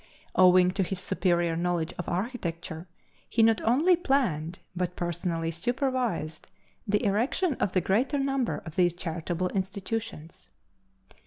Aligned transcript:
Owing 0.35 0.71
to 0.71 0.81
his 0.81 0.99
superior 0.99 1.55
knowledge 1.55 1.93
of 1.99 2.09
architecture, 2.09 2.87
he 3.29 3.43
not 3.43 3.61
only 3.61 3.95
planned 3.95 4.57
but 4.75 4.95
personally 4.95 5.51
supervised 5.51 6.49
the 6.87 7.05
erection 7.05 7.53
of 7.59 7.73
the 7.73 7.81
greater 7.81 8.17
number 8.17 8.63
of 8.65 8.77
these 8.77 8.95
charitable 8.95 9.49
institutions. 9.49 10.49